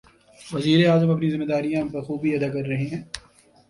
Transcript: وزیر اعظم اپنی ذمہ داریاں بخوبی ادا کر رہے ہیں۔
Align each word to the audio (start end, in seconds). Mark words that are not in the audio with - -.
وزیر 0.53 0.79
اعظم 0.89 1.09
اپنی 1.09 1.29
ذمہ 1.31 1.45
داریاں 1.45 1.83
بخوبی 1.83 2.29
ادا 2.35 2.49
کر 2.49 2.63
رہے 2.67 2.85
ہیں۔ 2.91 3.01